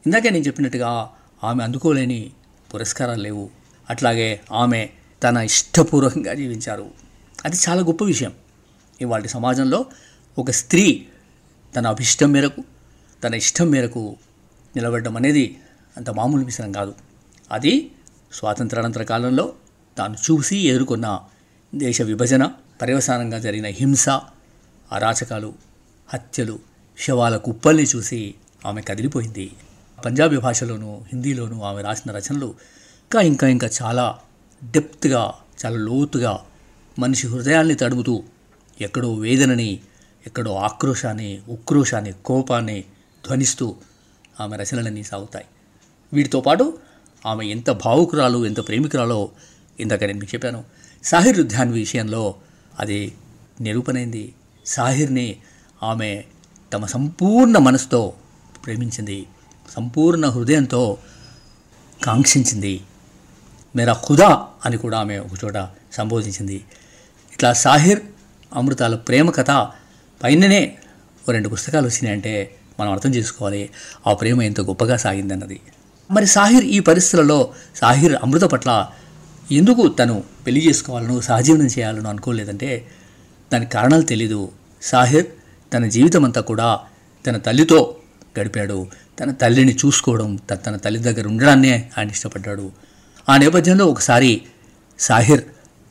ఇందాకే 0.06 0.30
నేను 0.30 0.44
చెప్పినట్టుగా 0.44 1.10
ఆమె 1.44 1.64
అందుకోలేని 1.64 2.32
పురస్కారాలు 2.74 3.22
లేవు. 3.22 3.50
అట్లాగే 3.90 4.40
ఆమె 4.52 4.88
తన 5.22 5.36
ఇష్టపూర్వకంగా 5.36 6.34
జీవించారు. 6.34 6.90
అది 7.44 7.56
చాలా 7.68 7.80
గొప్ప 7.80 8.04
విషయం. 8.04 8.32
ఇవాళ 9.00 9.26
సమాజంలో 9.26 9.86
ఒక 10.38 10.50
స్త్రీ 10.50 11.06
తన 11.76 11.86
అభిష్టం 11.86 12.32
మేరకు 12.32 12.64
తన 13.24 13.34
ఇష్టం 13.34 13.68
మేరకు 13.70 14.16
నిలబడడం 14.76 15.16
అనేది 15.16 15.60
అంత 15.96 16.10
మామూలు 16.10 16.44
విషయం 16.44 16.72
కాదు. 16.72 16.94
అది 17.52 17.92
స్వాతంత్రానంతర 18.32 19.02
కాలంలో 19.02 19.52
తాను 19.98 20.14
చూసి 20.14 20.58
ఎదుర్కొన్న 20.58 21.20
దేశ 21.74 22.02
విభజన 22.02 22.50
పర్యవసానంగా 22.82 23.38
జరిగిన 23.38 23.66
హింస 23.66 24.08
అరాచకాలు 24.92 25.54
హత్యలు 26.08 26.58
శవాల 26.98 27.36
కుప్పల్ని 27.36 27.82
చూసి 27.82 28.34
ఆమె 28.66 28.80
కదిలిపోయింది. 28.82 29.52
పంజాబీ 30.04 30.36
భాషలోనూ 30.36 31.00
హిందీలోనూ 31.12 31.60
ఆమె 31.60 31.82
రాసిన 31.82 32.12
రచనలు 32.12 32.46
ఇంకా 32.46 33.20
ఇంకా 33.20 33.46
ఇంకా 33.46 33.70
చాలా 33.82 34.18
డెప్త్గా 34.64 35.34
చాలా 35.66 35.76
లోతుగా 35.76 36.44
మనిషి 36.98 37.26
హృదయాల్ని 37.28 37.74
తడుముతూ 37.74 38.22
ఎక్కడో 38.80 39.14
వేదనని 39.14 39.80
ఎక్కడో 40.26 40.56
ఆక్రోశాన్ని 40.56 41.42
ఉక్రోషాన్ని 41.48 42.12
కోపాన్ని 42.12 42.84
ధ్వనిస్తూ 43.26 43.76
ఆమె 44.40 44.56
రచనలన్నీ 44.56 45.02
సాగుతాయి. 45.02 45.44
వీటితో 46.12 46.40
పాటు 46.40 46.78
ఆమె 47.26 47.44
ఎంత 47.44 47.70
భావుకురాలు 47.70 48.46
ఎంత 48.46 48.68
ప్రేమికురాలో 48.68 49.30
ఇందాక 49.80 50.04
నేను 50.04 50.18
మీకు 50.18 50.34
చెప్పాను. 50.34 50.64
సాహిర్ 51.04 51.40
ఉద్యాన్ 51.40 51.72
విషయంలో 51.72 52.34
అది 52.80 53.12
నిరూపణైంది. 53.60 54.34
సాహిర్ని 54.66 55.36
ఆమె 55.82 56.22
తమ 56.72 56.86
సంపూర్ణ 56.86 57.58
మనసుతో 57.58 58.12
ప్రేమించింది. 58.64 59.26
సంపూర్ణ 59.76 60.26
హృదయంతో 60.26 60.98
కాంక్షించింది. 62.04 62.80
మేరా 63.76 63.92
ఖుదా 63.92 64.46
అని 64.64 64.76
కూడా 64.76 64.98
ఆమె 64.98 65.18
ఒకచోట 65.18 65.68
సంబోధించింది. 65.92 66.64
ఇట్లా 67.32 67.52
సాహిర్ 67.52 68.00
అమృతాల 68.54 68.94
ప్రేమ 68.96 69.30
కథ 69.30 69.50
పైననే 70.22 70.78
ఓ 71.28 71.32
రెండు 71.32 71.48
పుస్తకాలు 71.48 71.86
వచ్చినాయంటే 71.86 72.56
మనం 72.80 72.92
అర్థం 72.92 73.14
చేసుకోవాలి. 73.14 73.70
ఆ 74.06 74.12
ప్రేమ 74.12 74.42
ఎంత 74.42 74.60
గొప్పగా 74.60 74.96
సాగిందన్నది. 74.96 75.60
మరి 76.10 76.26
సాహిర్ 76.26 76.64
ఈ 76.64 76.80
పరిస్థితులలో 76.80 77.52
సాహిర్ 77.76 78.14
అమృత 78.14 78.42
పట్ల 78.42 78.86
ఎందుకు 79.52 79.88
తను 79.88 80.24
పెళ్ళి 80.46 80.68
చేసుకోవాలను 80.68 81.20
సహజీవనం 81.20 81.66
చేయాలను 81.66 82.08
అనుకోలేదంటే 82.08 82.86
దానికి 83.52 83.72
కారణాలు 83.72 84.02
తెలీదు. 84.02 84.50
సాహిర్ 84.82 85.26
తన 85.74 85.86
జీవితం 85.86 86.24
అంతా 86.24 86.40
కూడా 86.40 86.80
తన 87.26 87.36
తల్లితో 87.36 87.96
గడిపాడు. 88.40 88.86
తన 89.20 89.30
తల్లిని 89.30 89.74
చూసుకోవడం 89.74 90.36
త- 90.36 90.66
తన 90.66 90.76
తల్లి 90.76 91.00
దగ్గర 91.00 91.28
ఉండడాన్నే 91.28 91.90
ఆయన 91.98 92.10
ఇష్టపడ్డాడు. 92.10 92.72
ఆ 93.28 93.36
నేపథ్యంలో 93.36 93.86
ఒకసారి 93.86 94.42
సాహిర్ 94.98 95.44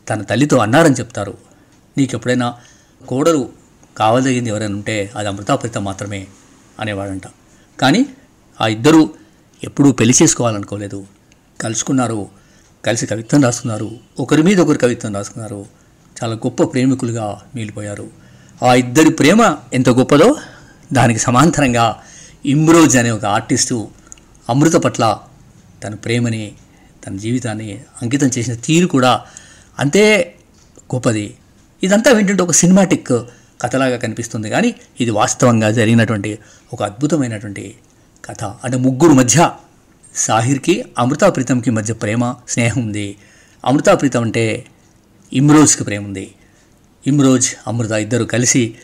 తన 0.10 0.22
తల్లితో 0.22 0.58
అన్నారని 0.58 0.96
చెప్తారు. 0.96 1.38
నీకు 1.98 2.16
ఎప్పుడైనా 2.16 2.56
కోడలు 3.08 3.50
కావదగింది 3.98 4.50
ఎవరైనా 4.50 4.76
ఉంటే 4.76 5.12
అది 5.16 5.28
అమృతాప్రీతం 5.28 5.84
మాత్రమే 5.84 6.28
అనేవాడంట. 6.80 7.24
కానీ 7.80 8.06
ఆ 8.62 8.68
ఇద్దరు 8.68 9.19
ఎప్పుడూ 9.64 9.92
పెళ్ళి 9.92 10.24
చేసుకోవాలనుకోలేదు. 10.24 11.06
కలుసుకున్నారు. 11.62 12.28
కలిసి 12.86 13.06
కవిత్వం 13.06 13.44
రాసుకున్నారు. 13.44 13.92
ఒకరి 14.20 14.44
మీద 14.44 14.60
ఒకరు 14.60 14.78
కవిత్వం 14.78 15.16
రాసుకున్నారు. 15.16 15.66
చాలా 16.24 16.34
గొప్ప 16.34 16.64
ప్రేమికులుగా 16.64 17.42
మిగిలిపోయారు. 17.56 18.10
ఆ 18.64 18.74
ఇద్దరి 18.74 19.10
ప్రేమ 19.10 19.56
ఎంత 19.74 19.90
గొప్పదో 19.90 20.38
దానికి 20.94 21.20
సమాంతరంగా 21.20 22.02
ఇమ్రోజ్ 22.46 22.98
అనే 22.98 23.12
ఒక 23.12 23.26
ఆర్టిస్టు 23.26 23.88
అమృత 24.50 24.74
పట్ల 24.74 25.18
తన 25.84 25.94
ప్రేమని 25.94 26.52
తన 27.08 27.18
జీవితాన్ని 27.18 27.82
అంకితం 28.02 28.28
చేసిన 28.38 28.54
తీరు 28.54 28.88
కూడా 28.88 29.22
అంతే 29.80 30.36
గొప్పది. 30.96 31.36
ఇదంతా 31.84 32.20
ఏంటంటే 32.20 32.44
ఒక 32.44 32.52
సినిమాటిక్ 32.52 33.08
కథలాగా 33.62 33.98
కనిపిస్తుంది. 33.98 34.50
కానీ 34.50 34.76
ఇది 35.00 35.12
వాస్తవంగా 35.12 35.72
జరిగినటువంటి 35.72 36.40
ఒక 36.74 36.84
అద్భుతమైనటువంటి 36.84 37.76
కథ. 38.26 38.44
అంటే 38.44 38.78
ముగ్గురు 38.78 39.14
మధ్య 39.14 39.52
సాహిర్కి 40.16 40.86
అమృతాప్రీతంకి 40.98 41.72
మధ్య 41.72 41.94
ప్రేమ 41.94 42.36
స్నేహం 42.50 42.82
ఉంది. 42.82 43.18
అమృతాప్రీతం 43.66 44.22
అంటే 44.22 44.66
ఇమ్రోజ్కి 45.34 45.84
ప్రేమ 45.84 46.06
ఉంది. 46.06 46.36
ఇమ్రోజ్ 47.08 47.50
అమృత 47.68 47.92
ఇద్దరు 47.92 48.24
కలిసి 48.24 48.76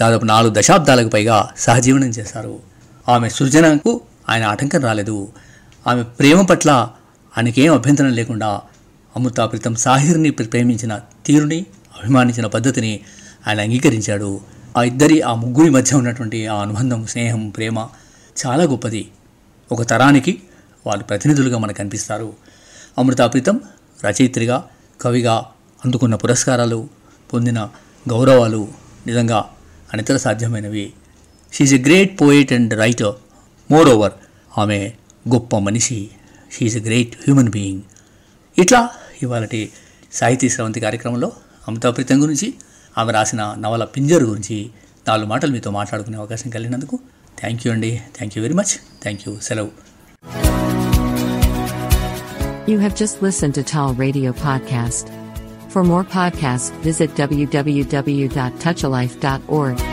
దాదాపు 0.00 0.24
నాలుగు 0.24 0.54
దశాబ్దాలకు 0.58 1.08
పైగా 1.08 1.50
సహజీవనం 1.58 2.08
చేశారు. 2.08 2.58
ఆమె 3.08 3.28
సృజనకు 3.28 4.00
ఆయన 4.28 4.44
ఆటంకం 4.44 4.80
రాలేదు. 4.80 5.28
ఆమె 5.86 6.02
ప్రేమ 6.02 6.42
పట్ల 6.42 6.70
ఆయనకేం 7.38 7.74
అభ్యంతరం 7.74 8.08
లేకుండా 8.08 8.60
అమృతాప్రీతం 9.16 9.74
సాహిర్ని 9.74 10.30
ప్రే- 10.30 10.50
ప్రేమించిన 10.50 11.00
తీరుని 11.26 11.66
అభిమానించిన 12.02 12.46
పద్ధతిని 12.46 13.00
ఆయన 13.46 13.60
అంగీకరించాడు. 13.60 14.40
ఆ 14.76 14.82
ఇద్దరి 14.82 15.22
ఆ 15.22 15.34
ముగ్గురి 15.34 15.70
మధ్య 15.70 15.96
ఉన్నటువంటి 15.96 16.46
ఆ 16.46 16.54
అనుబంధం 16.54 17.06
స్నేహం 17.06 17.48
ప్రేమ 17.48 17.88
చాలా 18.36 18.64
గొప్పది. 18.64 19.10
ఒక 19.72 19.82
తరానికి 19.82 20.42
వాళ్ళు 20.86 21.04
ప్రతినిధులుగా 21.04 21.58
మనకు 21.58 21.76
కనిపిస్తారు 21.76 22.32
అమృతాప్రీతం 22.98 23.60
రచయిత్రిగా 24.04 24.68
కవిగా 25.00 25.34
అందుకున్న 25.84 26.14
పురస్కారాలు 26.14 26.88
పొందిన 27.32 27.68
గౌరవాలు 28.08 28.68
నిజంగా 29.06 29.44
అనితర 29.92 30.16
సాధ్యమైనవి. 30.16 30.92
She's 31.52 31.74
a 31.74 31.78
great 31.78 32.20
poet 32.20 32.52
and 32.52 32.74
writer 32.74 33.14
more 33.70 33.88
over 33.88 34.12
ఆమె 34.58 34.92
గొప్ప 35.28 35.58
మనిషి. 35.58 36.10
She's 36.52 36.76
a 36.76 36.80
great 36.80 37.14
human 37.16 37.50
being 37.50 37.82
ఇట్లా 38.58 38.88
ఇవాళటి 39.22 39.72
సాహితీ 40.12 40.48
స్రవంతి 40.48 40.80
కార్యక్రమంలో 40.80 41.32
అమృతాప్రీతం 41.68 42.22
గురించి 42.22 42.54
ఆమె 42.98 43.12
రాసిన 43.12 43.54
నవల 43.58 43.84
పింజర్ 43.84 44.24
గురించి 44.24 44.70
నాలుగు 45.08 45.26
మాటలు 45.26 45.52
మీతో 45.52 45.70
మాట్లాడుకునే 45.70 46.16
అవకాశం 46.16 46.50
కలిగినందుకు 46.50 46.98
థ్యాంక్ 47.37 47.63
యూ 47.65 47.69
అండి 47.75 47.91
thank 48.17 48.35
you 48.37 48.41
very 48.45 48.57
much 48.61 48.73
thank 49.05 49.23
you 49.27 49.33
సెలవు 49.49 49.71
You 52.67 52.77
have 52.77 52.95
just 52.95 53.21
listened 53.21 53.55
to 53.55 53.63
Tall 53.65 53.93
Radio 53.95 54.31
Podcast. 54.41 55.09
For 55.69 55.83
more 55.83 56.03
podcasts, 56.15 56.71
visit 56.81 57.15
www.touchalife.org. 57.15 59.92